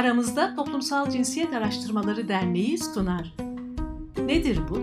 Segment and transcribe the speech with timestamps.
[0.00, 3.34] Aramızda Toplumsal Cinsiyet Araştırmaları Derneği sunar.
[4.26, 4.78] Nedir bu?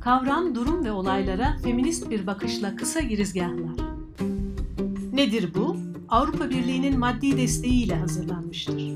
[0.00, 3.76] Kavram, durum ve olaylara feminist bir bakışla kısa girizgahlar.
[5.12, 5.76] Nedir bu?
[6.08, 8.92] Avrupa Birliği'nin maddi desteğiyle hazırlanmıştır.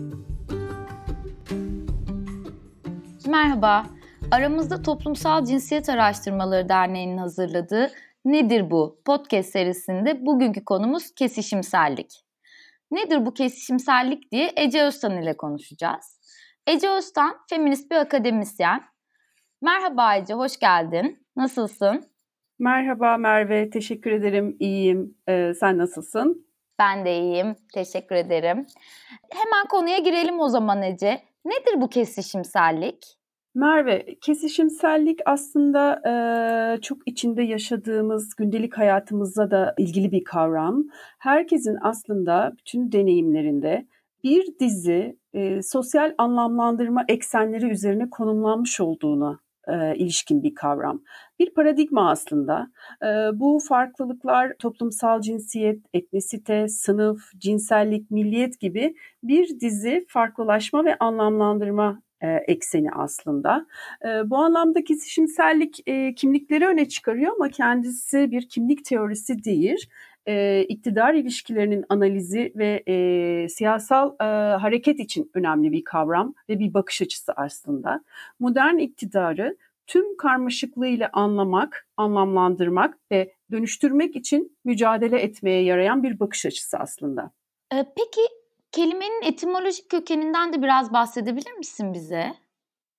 [3.27, 3.87] Merhaba,
[4.31, 7.91] aramızda Toplumsal Cinsiyet Araştırmaları Derneği'nin hazırladığı
[8.25, 12.22] Nedir Bu podcast serisinde bugünkü konumuz kesişimsellik.
[12.93, 16.21] Nedir bu kesişimsellik diye Ece Öztan ile konuşacağız.
[16.67, 18.81] Ece Öztan feminist bir akademisyen.
[19.63, 21.27] Merhaba Ece, hoş geldin.
[21.37, 22.05] Nasılsın?
[22.59, 24.57] Merhaba Merve, teşekkür ederim.
[24.61, 25.19] İyiyim.
[25.29, 26.47] Ee, sen nasılsın?
[26.79, 28.67] Ben de iyiyim, teşekkür ederim.
[29.31, 31.23] Hemen konuya girelim o zaman Ece.
[31.45, 33.19] Nedir bu kesişimsellik?
[33.55, 40.85] Merve, kesişimsellik aslında e, çok içinde yaşadığımız gündelik hayatımızla da ilgili bir kavram.
[41.19, 43.87] Herkesin aslında bütün deneyimlerinde
[44.25, 51.03] bir dizi e, sosyal anlamlandırma eksenleri üzerine konumlanmış olduğunu e, ilişkin bir kavram.
[51.39, 52.71] Bir paradigma aslında.
[53.03, 53.07] E,
[53.41, 62.29] bu farklılıklar toplumsal cinsiyet, etnisite, sınıf, cinsellik, milliyet gibi bir dizi farklılaşma ve anlamlandırma e,
[62.29, 63.67] ekseni aslında.
[64.05, 69.87] E, bu anlamda kesişimsellik e, kimlikleri öne çıkarıyor ama kendisi bir kimlik teorisi değil.
[70.27, 72.85] E, iktidar ilişkilerinin analizi ve
[73.49, 74.17] siyasal
[74.59, 78.05] hareket için önemli bir kavram ve bir bakış açısı aslında.
[78.41, 79.57] Modern iktidarı
[79.87, 87.31] tüm karmaşıklığıyla anlamak, anlamlandırmak ve dönüştürmek için mücadele etmeye yarayan bir bakış açısı aslında.
[87.71, 88.21] Peki
[88.73, 92.33] Kelimenin etimolojik kökeninden de biraz bahsedebilir misin bize?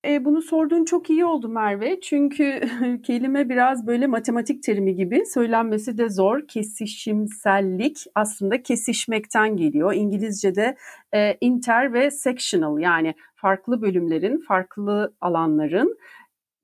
[0.05, 2.01] E, bunu sorduğun çok iyi oldu Merve.
[2.01, 2.61] Çünkü
[3.03, 6.47] kelime biraz böyle matematik terimi gibi söylenmesi de zor.
[6.47, 9.93] Kesişimsellik aslında kesişmekten geliyor.
[9.93, 10.75] İngilizce'de
[11.15, 15.97] e, inter ve sectional yani farklı bölümlerin, farklı alanların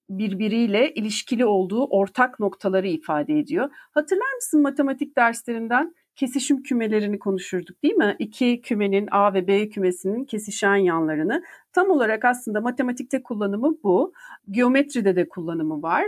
[0.10, 3.70] birbiriyle ilişkili olduğu ortak noktaları ifade ediyor.
[3.92, 5.96] Hatırlar mısın matematik derslerinden?
[6.20, 8.16] Kesişim kümelerini konuşurduk değil mi?
[8.20, 11.44] İki kümenin A ve B kümesinin kesişen yanlarını.
[11.74, 14.14] Tam olarak aslında matematikte kullanımı bu.
[14.52, 16.06] Geometride de kullanımı var.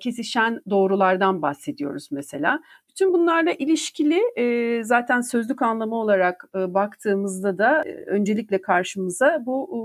[0.00, 2.60] Kesişen doğrulardan bahsediyoruz mesela.
[2.90, 9.68] Bütün bunlarla ilişkili e, zaten sözlük anlamı olarak e, baktığımızda da e, öncelikle karşımıza bu
[9.72, 9.78] e,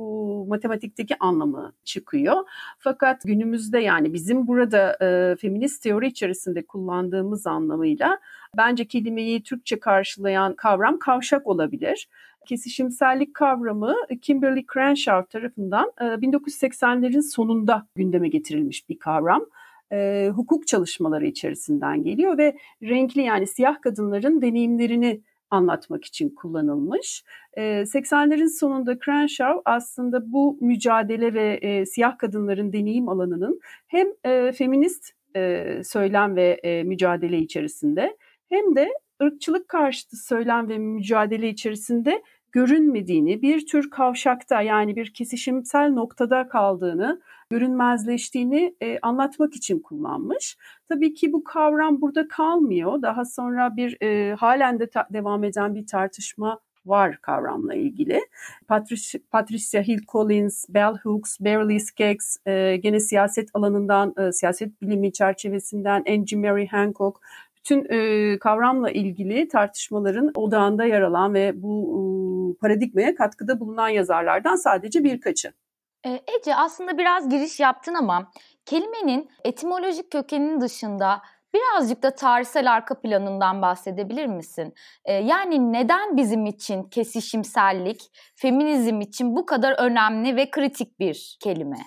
[0.49, 2.35] matematikteki anlamı çıkıyor.
[2.79, 8.19] Fakat günümüzde yani bizim burada e, feminist teori içerisinde kullandığımız anlamıyla
[8.57, 12.07] bence kelimeyi Türkçe karşılayan kavram kavşak olabilir
[12.45, 19.45] kesişimsellik kavramı Kimberly Crenshaw tarafından 1980'lerin sonunda gündeme getirilmiş bir kavram
[19.91, 27.23] e, hukuk çalışmaları içerisinden geliyor ve renkli yani siyah kadınların deneyimlerini anlatmak için kullanılmış.
[27.53, 34.51] E, 80'lerin sonunda Crenshaw aslında bu mücadele ve e, siyah kadınların deneyim alanının hem e,
[34.51, 38.17] feminist e, söylem ve e, mücadele içerisinde
[38.49, 38.89] hem de
[39.23, 42.23] ırkçılık karşıtı söylem ve mücadele içerisinde
[42.55, 50.57] görünmediğini, bir tür kavşakta yani bir kesişimsel noktada kaldığını, görünmezleştiğini e, anlatmak için kullanmış.
[50.89, 53.01] Tabii ki bu kavram burada kalmıyor.
[53.01, 58.21] Daha sonra bir e, halen de ta- devam eden bir tartışma var kavramla ilgili.
[58.67, 65.13] Patricia, Patricia Hill Collins, Bell Hooks, Beverly Skaggs, e, gene siyaset alanından, e, siyaset bilimi
[65.13, 67.21] çerçevesinden Angie Mary Hancock,
[67.65, 74.55] bütün e, kavramla ilgili tartışmaların odağında yer alan ve bu e, paradigmaya katkıda bulunan yazarlardan
[74.55, 75.53] sadece birkaçı.
[76.39, 78.31] Ece aslında biraz giriş yaptın ama
[78.65, 81.21] kelimenin etimolojik kökeninin dışında
[81.53, 84.73] birazcık da tarihsel arka planından bahsedebilir misin?
[85.07, 88.01] yani neden bizim için kesişimsellik,
[88.35, 91.77] feminizm için bu kadar önemli ve kritik bir kelime?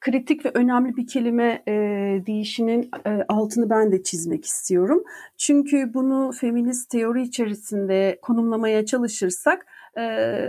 [0.00, 1.72] Kritik ve önemli bir kelime e,
[2.26, 5.04] deyişinin e, altını ben de çizmek istiyorum.
[5.36, 9.66] Çünkü bunu feminist teori içerisinde konumlamaya çalışırsak
[9.98, 10.02] e,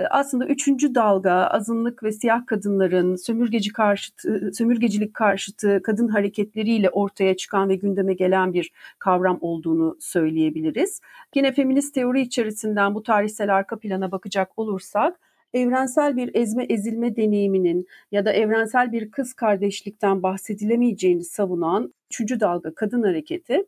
[0.09, 7.69] aslında üçüncü dalga azınlık ve siyah kadınların sömürgeci karşıtı, sömürgecilik karşıtı kadın hareketleriyle ortaya çıkan
[7.69, 11.01] ve gündeme gelen bir kavram olduğunu söyleyebiliriz.
[11.35, 15.19] Yine feminist teori içerisinden bu tarihsel arka plana bakacak olursak
[15.53, 22.75] evrensel bir ezme ezilme deneyiminin ya da evrensel bir kız kardeşlikten bahsedilemeyeceğini savunan üçüncü dalga
[22.75, 23.65] kadın hareketi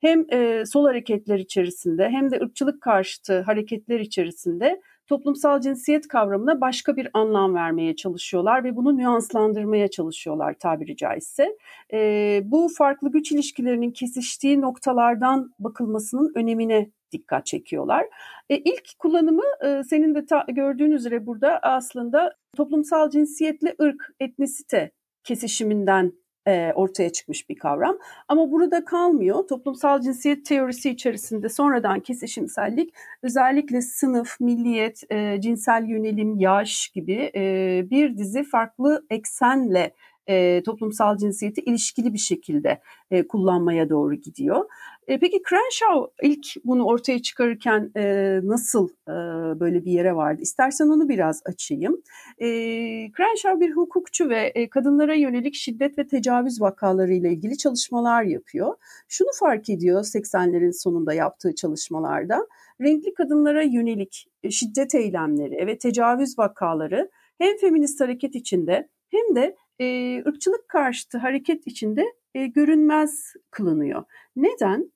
[0.00, 6.96] hem e, sol hareketler içerisinde hem de ırkçılık karşıtı hareketler içerisinde toplumsal cinsiyet kavramına başka
[6.96, 11.56] bir anlam vermeye çalışıyorlar ve bunu nüanslandırmaya çalışıyorlar tabiri caizse.
[11.92, 18.06] E, bu farklı güç ilişkilerinin kesiştiği noktalardan bakılmasının önemine dikkat çekiyorlar.
[18.50, 24.90] E, ilk kullanımı e, senin de ta, gördüğün üzere burada aslında toplumsal cinsiyetle ırk, etnisite
[25.24, 26.12] kesişiminden
[26.46, 27.98] e, ortaya çıkmış bir kavram.
[28.28, 29.48] Ama burada kalmıyor.
[29.48, 37.42] Toplumsal cinsiyet teorisi içerisinde sonradan kesişimsellik özellikle sınıf, milliyet, e, cinsel yönelim, yaş gibi e,
[37.90, 39.94] bir dizi farklı eksenle
[40.26, 42.80] e, toplumsal cinsiyeti ilişkili bir şekilde
[43.10, 44.64] e, kullanmaya doğru gidiyor.
[45.06, 49.12] E, peki Crenshaw ilk bunu ortaya çıkarırken e, nasıl e,
[49.60, 50.42] böyle bir yere vardı?
[50.42, 52.02] İstersen onu biraz açayım.
[52.38, 52.46] E,
[53.16, 58.74] Crenshaw bir hukukçu ve e, kadınlara yönelik şiddet ve tecavüz vakaları ile ilgili çalışmalar yapıyor.
[59.08, 62.46] Şunu fark ediyor 80'lerin sonunda yaptığı çalışmalarda.
[62.80, 70.22] Renkli kadınlara yönelik şiddet eylemleri ve tecavüz vakaları hem feminist hareket içinde hem de e,
[70.26, 74.04] ırkçılık karşıtı hareket içinde e, görünmez kılınıyor.
[74.36, 74.92] Neden?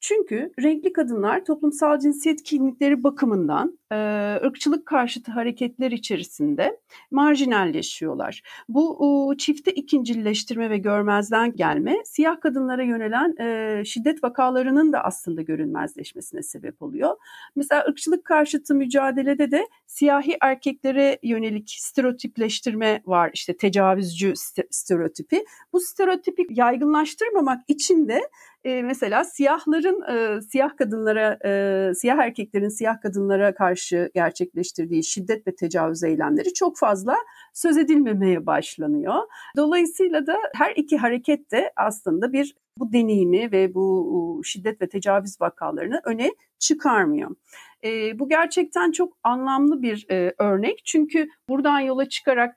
[0.00, 3.96] Çünkü renkli kadınlar toplumsal cinsiyet kimlikleri bakımından e,
[4.44, 6.80] ırkçılık karşıtı hareketler içerisinde
[7.10, 8.42] marjinalleşiyorlar.
[8.68, 15.42] Bu o, çifte ikincilleştirme ve görmezden gelme siyah kadınlara yönelen e, şiddet vakalarının da aslında
[15.42, 17.16] görünmezleşmesine sebep oluyor.
[17.56, 23.30] Mesela ırkçılık karşıtı mücadelede de siyahi erkeklere yönelik stereotipleştirme var.
[23.34, 24.32] İşte tecavüzcü
[24.70, 25.44] stereotipi.
[25.72, 28.20] Bu stereotipi yaygınlaştırmamak için de
[28.68, 35.54] e, mesela siyahların e, siyah kadınlara, e, siyah erkeklerin siyah kadınlara karşı gerçekleştirdiği şiddet ve
[35.54, 37.16] tecavüz eylemleri çok fazla
[37.54, 39.22] söz edilmemeye başlanıyor.
[39.56, 45.40] Dolayısıyla da her iki hareket de aslında bir bu deneyimi ve bu şiddet ve tecavüz
[45.40, 47.30] vakalarını öne çıkarmıyor.
[47.84, 52.56] E, bu gerçekten çok anlamlı bir e, örnek çünkü buradan yola çıkarak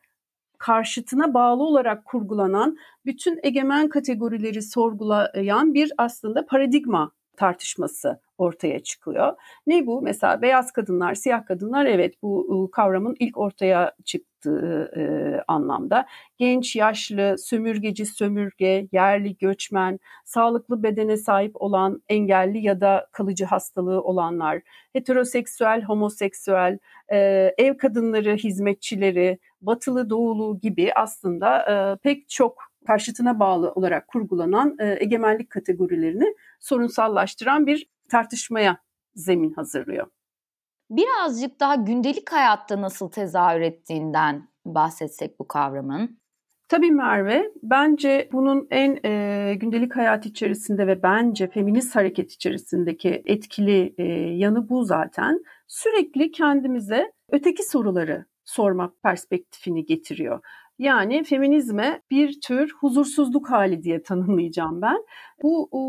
[0.62, 9.34] karşıtına bağlı olarak kurgulanan bütün egemen kategorileri sorgulayan bir aslında paradigma tartışması ortaya çıkıyor.
[9.68, 10.02] Ne bu?
[10.02, 15.02] Mesela beyaz kadınlar, siyah kadınlar evet bu kavramın ilk ortaya çıktığı e,
[15.48, 16.06] anlamda.
[16.38, 24.02] Genç, yaşlı, sömürgeci, sömürge, yerli, göçmen, sağlıklı bedene sahip olan, engelli ya da kalıcı hastalığı
[24.02, 24.62] olanlar,
[24.94, 26.78] heteroseksüel, homoseksüel,
[27.12, 27.18] e,
[27.58, 34.98] ev kadınları, hizmetçileri, batılı, doğulu gibi aslında e, pek çok karşıtına bağlı olarak kurgulanan e,
[35.00, 38.78] egemenlik kategorilerini sorunsallaştıran bir tartışmaya
[39.16, 40.08] zemin hazırlıyor.
[40.90, 46.22] Birazcık daha gündelik hayatta nasıl tezahür ettiğinden bahsetsek bu kavramın.
[46.70, 53.94] Tabii Merve, bence bunun en e, gündelik hayat içerisinde ve bence feminist hareket içerisindeki etkili
[53.98, 54.04] e,
[54.38, 55.44] yanı bu zaten.
[55.68, 60.40] Sürekli kendimize öteki soruları sormak perspektifini getiriyor.
[60.82, 64.98] Yani feminizme bir tür huzursuzluk hali diye tanımlayacağım ben.
[65.44, 65.82] Bu o,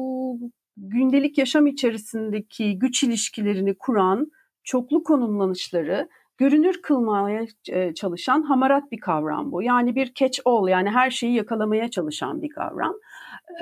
[0.76, 4.30] gündelik yaşam içerisindeki güç ilişkilerini kuran
[4.64, 6.08] çoklu konumlanışları
[6.38, 9.62] görünür kılmaya e, çalışan hamarat bir kavram bu.
[9.62, 12.94] Yani bir catch all yani her şeyi yakalamaya çalışan bir kavram.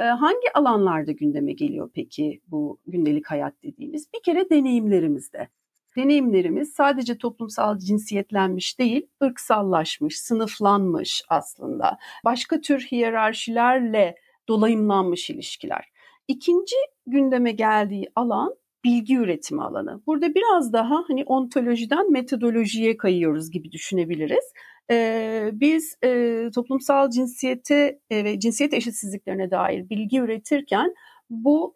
[0.01, 4.07] E, hangi alanlarda gündeme geliyor peki bu gündelik hayat dediğimiz?
[4.15, 5.49] Bir kere deneyimlerimizde
[5.97, 11.99] deneyimlerimiz sadece toplumsal cinsiyetlenmiş değil, ırksallaşmış, sınıflanmış aslında.
[12.25, 14.15] Başka tür hiyerarşilerle
[14.49, 15.85] dolayımlanmış ilişkiler.
[16.29, 16.77] İkinci
[17.07, 18.55] gündeme geldiği alan
[18.85, 20.03] bilgi üretimi alanı.
[20.07, 24.45] Burada biraz daha hani ontolojiden metodolojiye kayıyoruz gibi düşünebiliriz.
[24.91, 30.95] Ee, biz e, toplumsal cinsiyete ve cinsiyet eşitsizliklerine dair bilgi üretirken
[31.31, 31.73] bu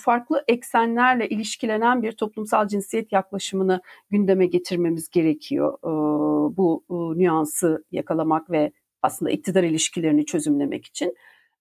[0.00, 5.78] farklı eksenlerle ilişkilenen bir toplumsal cinsiyet yaklaşımını gündeme getirmemiz gerekiyor.
[6.56, 6.84] Bu
[7.16, 8.72] nüansı yakalamak ve
[9.02, 11.14] aslında iktidar ilişkilerini çözümlemek için.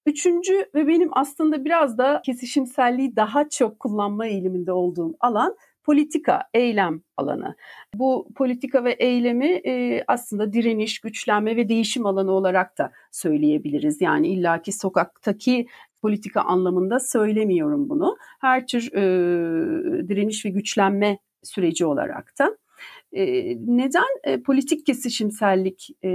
[0.06, 7.02] Üçüncü ve benim aslında biraz da kesişimselliği daha çok kullanma eğiliminde olduğum alan politika, eylem
[7.18, 7.56] alanı.
[7.96, 14.02] Bu politika ve eylemi e, aslında direniş, güçlenme ve değişim alanı olarak da söyleyebiliriz.
[14.02, 15.68] Yani illaki sokaktaki
[16.04, 18.18] politika anlamında söylemiyorum bunu.
[18.42, 19.04] Her tür e,
[20.08, 22.58] direniş ve güçlenme süreci olarak da.
[23.12, 23.24] E,
[23.78, 26.10] neden e, politik kesişimsellik e,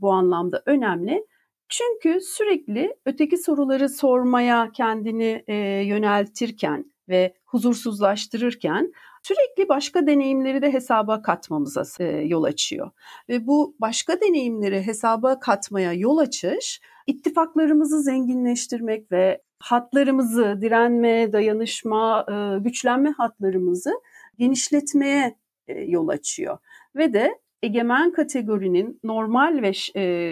[0.00, 1.26] bu anlamda önemli?
[1.68, 8.92] Çünkü sürekli öteki soruları sormaya kendini e, yöneltirken ve huzursuzlaştırırken
[9.26, 12.90] sürekli başka deneyimleri de hesaba katmamıza e, yol açıyor.
[13.28, 22.58] Ve bu başka deneyimleri hesaba katmaya yol açış ittifaklarımızı zenginleştirmek ve hatlarımızı, direnme, dayanışma, e,
[22.58, 23.90] güçlenme hatlarımızı
[24.38, 25.38] genişletmeye
[25.68, 26.58] e, yol açıyor.
[26.96, 29.72] Ve de egemen kategorinin normal ve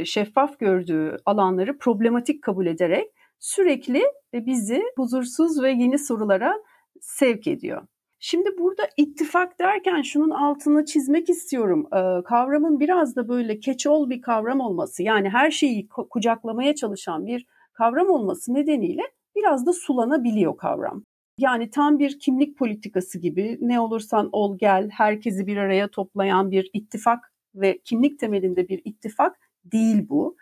[0.04, 3.06] şeffaf gördüğü alanları problematik kabul ederek
[3.38, 4.02] sürekli
[4.34, 6.54] bizi huzursuz ve yeni sorulara
[7.00, 7.86] sevk ediyor.
[8.24, 11.86] Şimdi burada ittifak derken şunun altını çizmek istiyorum.
[11.86, 17.46] Ee, kavramın biraz da böyle catch-all bir kavram olması yani her şeyi kucaklamaya çalışan bir
[17.72, 19.02] kavram olması nedeniyle
[19.36, 21.04] biraz da sulanabiliyor kavram.
[21.38, 26.70] Yani tam bir kimlik politikası gibi ne olursan ol gel herkesi bir araya toplayan bir
[26.72, 30.36] ittifak ve kimlik temelinde bir ittifak değil bu.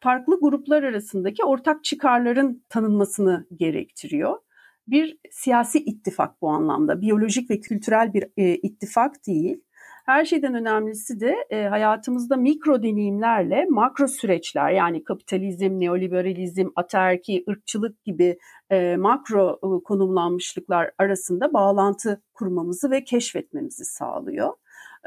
[0.00, 4.45] Farklı gruplar arasındaki ortak çıkarların tanınmasını gerektiriyor
[4.88, 7.00] bir siyasi ittifak bu anlamda.
[7.00, 9.60] Biyolojik ve kültürel bir e, ittifak değil.
[10.06, 18.04] Her şeyden önemlisi de e, hayatımızda mikro deneyimlerle makro süreçler yani kapitalizm, neoliberalizm, ataerki, ırkçılık
[18.04, 18.38] gibi
[18.70, 24.52] e, makro e, konumlanmışlıklar arasında bağlantı kurmamızı ve keşfetmemizi sağlıyor.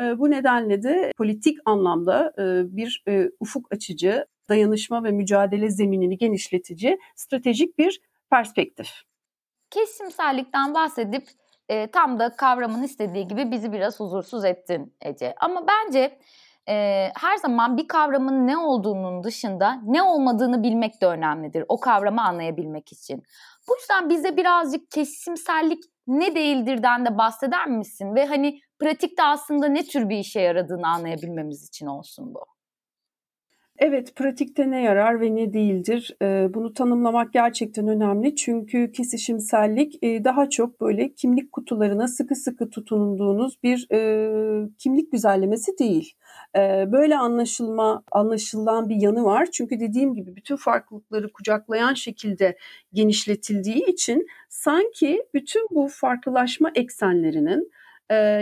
[0.02, 6.18] E, bu nedenle de politik anlamda e, bir e, ufuk açıcı, dayanışma ve mücadele zeminini
[6.18, 9.09] genişletici stratejik bir perspektif.
[9.72, 11.28] Kesimsellikten bahsedip
[11.70, 15.36] e, tam da kavramın istediği gibi bizi biraz huzursuz ettin Ece.
[15.40, 16.20] Ama bence
[16.70, 21.66] e, her zaman bir kavramın ne olduğunun dışında ne olmadığını bilmek de önemlidir.
[21.68, 23.24] O kavramı anlayabilmek için.
[23.68, 28.16] Bu yüzden bize birazcık kesimsellik ne değildirden de bahseder misin?
[28.16, 32.59] Ve hani pratikte aslında ne tür bir işe yaradığını anlayabilmemiz için olsun bu.
[33.82, 36.16] Evet, pratikte ne yarar ve ne değildir?
[36.54, 38.36] Bunu tanımlamak gerçekten önemli.
[38.36, 43.88] Çünkü kesişimsellik daha çok böyle kimlik kutularına sıkı sıkı tutunduğunuz bir
[44.78, 46.14] kimlik güzellemesi değil.
[46.92, 49.48] Böyle anlaşılma, anlaşılan bir yanı var.
[49.52, 52.58] Çünkü dediğim gibi bütün farklılıkları kucaklayan şekilde
[52.94, 57.72] genişletildiği için sanki bütün bu farklılaşma eksenlerinin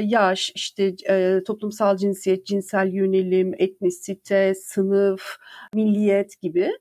[0.03, 0.95] yaş, işte
[1.47, 5.37] toplumsal cinsiyet, cinsel yönelim, etnisite, sınıf,
[5.73, 6.71] milliyet gibi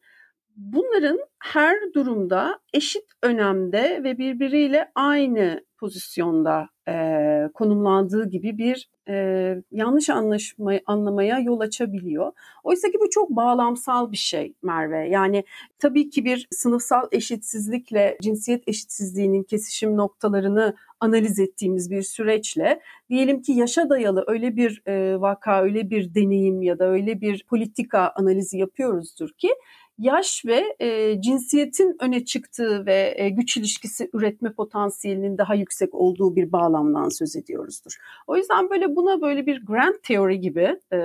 [0.57, 9.15] bunların her durumda eşit önemde ve birbiriyle aynı pozisyonda e, konumlandığı gibi bir e,
[9.71, 12.33] yanlış anlaşmayı anlamaya yol açabiliyor.
[12.65, 15.09] Oysa ki bu çok bağlamsal bir şey Merve.
[15.09, 15.45] Yani
[15.79, 23.53] tabii ki bir sınıfsal eşitsizlikle cinsiyet eşitsizliğinin kesişim noktalarını analiz ettiğimiz bir süreçle diyelim ki
[23.53, 28.59] yaşa dayalı öyle bir e, vaka, öyle bir deneyim ya da öyle bir politika analizi
[28.59, 29.49] yapıyoruzdur ki
[29.99, 36.37] yaş ve e, cinsiyetin öne çıktığı ve e, güç ilişkisi üretme potansiyelinin daha yüksek olduğu
[36.37, 37.97] bir bağlamdan söz ediyoruzdur.
[38.27, 40.97] O yüzden böyle buna böyle bir grand theory gibi e,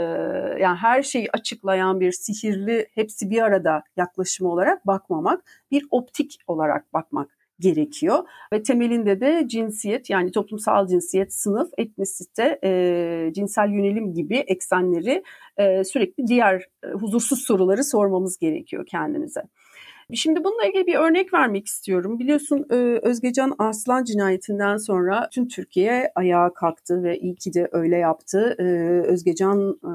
[0.62, 6.94] yani her şeyi açıklayan bir sihirli hepsi bir arada yaklaşımı olarak bakmamak, bir optik olarak
[6.94, 8.28] bakmak gerekiyor.
[8.54, 15.24] Ve temelinde de cinsiyet yani toplumsal cinsiyet, sınıf, etnisite, e, cinsel yönelim gibi eksenleri
[15.58, 19.42] e, sürekli diğer e, huzursuz soruları sormamız gerekiyor kendimize.
[20.14, 22.20] Şimdi bununla ilgili bir örnek vermek istiyorum.
[22.20, 27.98] Biliyorsun e, Özgecan Arslan cinayetinden sonra tüm Türkiye ayağa kalktı ve iyi ki de öyle
[27.98, 28.56] yaptı.
[28.60, 28.64] E,
[29.08, 29.92] Özgecan e,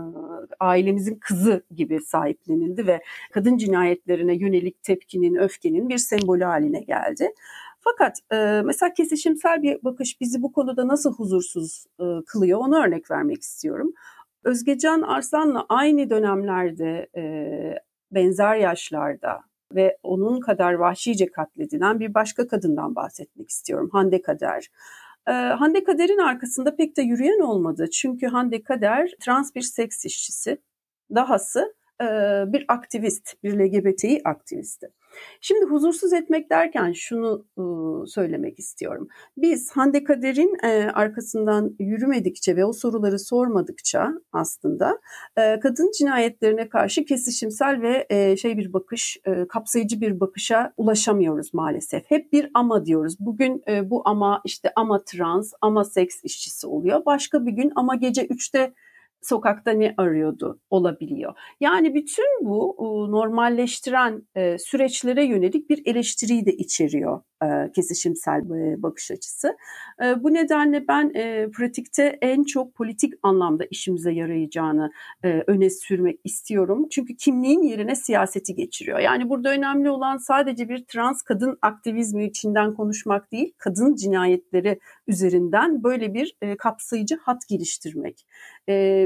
[0.61, 7.29] ailemizin kızı gibi sahiplenildi ve kadın cinayetlerine yönelik tepkinin, öfkenin bir sembolü haline geldi.
[7.81, 8.19] Fakat
[8.65, 11.87] mesela kesişimsel bir bakış bizi bu konuda nasıl huzursuz
[12.27, 13.93] kılıyor onu örnek vermek istiyorum.
[14.45, 17.09] Özgecan Arslan'la aynı dönemlerde
[18.13, 19.43] benzer yaşlarda
[19.75, 23.89] ve onun kadar vahşice katledilen bir başka kadından bahsetmek istiyorum.
[23.93, 24.71] Hande Kader.
[25.29, 27.91] Ee, Hande Kader'in arkasında pek de yürüyen olmadı.
[27.91, 30.59] Çünkü Hande Kader trans bir seks işçisi.
[31.15, 32.05] Dahası e,
[32.47, 34.89] bir aktivist, bir LGBTİ aktivisti.
[35.41, 37.47] Şimdi huzursuz etmek derken şunu
[38.07, 39.09] söylemek istiyorum.
[39.37, 40.59] Biz Hande Kader'in
[40.93, 45.01] arkasından yürümedikçe ve o soruları sormadıkça aslında
[45.35, 49.19] kadın cinayetlerine karşı kesişimsel ve şey bir bakış,
[49.49, 52.05] kapsayıcı bir bakışa ulaşamıyoruz maalesef.
[52.11, 53.17] Hep bir ama diyoruz.
[53.21, 57.03] Bugün bu ama işte ama trans, ama seks işçisi oluyor.
[57.07, 58.73] Başka bir gün ama gece 3'te
[59.29, 61.35] sokakta ne arıyordu olabiliyor.
[61.61, 62.77] Yani bütün bu
[63.11, 64.23] normalleştiren
[64.59, 67.21] süreçlere yönelik bir eleştiriyi de içeriyor
[67.75, 69.57] kesişimsel e, bakış açısı.
[70.05, 71.13] E, bu nedenle ben
[71.51, 74.91] pratikte en çok politik anlamda işimize yarayacağını
[75.23, 76.87] öne sürmek istiyorum.
[76.91, 78.99] Çünkü kimliğin yerine siyaseti geçiriyor.
[78.99, 85.83] Yani burada önemli olan sadece bir trans kadın aktivizmi içinden konuşmak değil, kadın cinayetleri üzerinden
[85.83, 88.27] böyle bir kapsayıcı hat geliştirmek.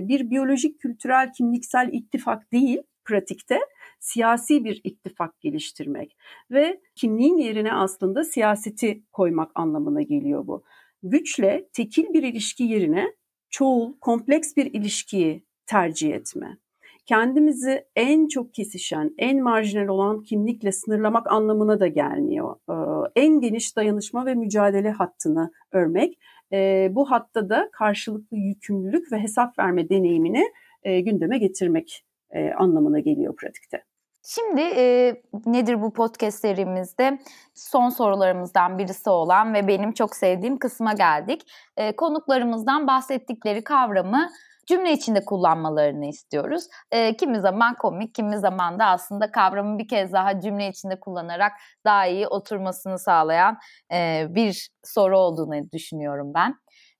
[0.02, 3.58] Bir biyolojik, kültürel, kimliksel ittifak değil pratikte
[4.00, 6.16] siyasi bir ittifak geliştirmek
[6.50, 10.64] ve kimliğin yerine aslında siyaseti koymak anlamına geliyor bu.
[11.02, 13.14] Güçle tekil bir ilişki yerine
[13.50, 16.58] çoğul, kompleks bir ilişkiyi tercih etme.
[17.06, 22.56] Kendimizi en çok kesişen, en marjinal olan kimlikle sınırlamak anlamına da gelmiyor.
[22.70, 26.18] Ee, en geniş dayanışma ve mücadele hattını örmek
[26.52, 30.44] e, bu hatta da karşılıklı yükümlülük ve hesap verme deneyimini
[30.82, 33.89] e, gündeme getirmek e, anlamına geliyor pratikte.
[34.22, 35.14] Şimdi e,
[35.46, 37.18] nedir bu podcast serimizde
[37.54, 41.42] son sorularımızdan birisi olan ve benim çok sevdiğim kısma geldik.
[41.76, 44.28] E, konuklarımızdan bahsettikleri kavramı
[44.66, 46.64] cümle içinde kullanmalarını istiyoruz.
[46.90, 51.52] E, kimi zaman komik, kimi zaman da aslında kavramı bir kez daha cümle içinde kullanarak
[51.84, 53.58] daha iyi oturmasını sağlayan
[53.92, 56.54] e, bir soru olduğunu düşünüyorum ben.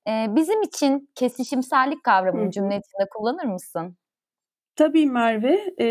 [0.09, 3.97] E, bizim için kesişimsellik kavramını cümle içinde kullanır mısın?
[4.77, 5.87] Tabii Merve, e,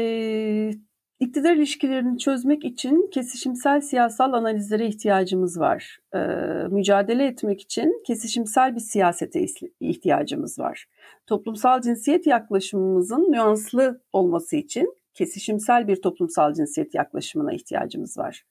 [1.19, 5.99] iktidar ilişkilerini çözmek için kesişimsel siyasal analizlere ihtiyacımız var.
[6.13, 6.19] E,
[6.69, 9.45] mücadele etmek için kesişimsel bir siyasete
[9.79, 10.85] ihtiyacımız var.
[11.27, 18.43] Toplumsal cinsiyet yaklaşımımızın nüanslı olması için kesişimsel bir toplumsal cinsiyet yaklaşımına ihtiyacımız var.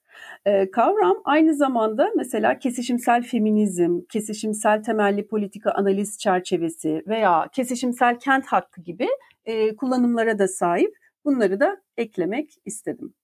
[0.46, 8.46] E, kavram aynı zamanda mesela kesişimsel feminizm, kesişimsel temelli politika analiz çerçevesi veya kesişimsel kent
[8.46, 9.08] hakkı gibi
[9.44, 10.96] e, kullanımlara da sahip.
[11.28, 13.14] Bunları da eklemek istedim.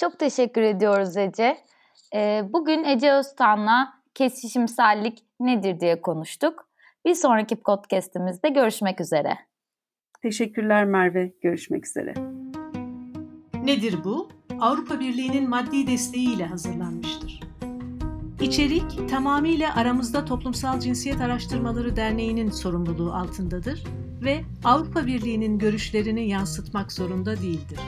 [0.00, 1.58] Çok teşekkür ediyoruz Ece.
[2.14, 6.68] E, bugün Ece Öztan'la kesişimsellik nedir diye konuştuk.
[7.04, 9.38] Bir sonraki podcastimizde görüşmek üzere.
[10.22, 11.32] Teşekkürler Merve.
[11.42, 12.14] Görüşmek üzere.
[13.64, 14.28] Nedir bu?
[14.60, 17.40] Avrupa Birliği'nin maddi desteğiyle hazırlanmıştır.
[18.40, 23.84] İçerik tamamıyla Aramızda Toplumsal Cinsiyet Araştırmaları Derneği'nin sorumluluğu altındadır
[24.22, 27.78] ve Avrupa Birliği'nin görüşlerini yansıtmak zorunda değildir.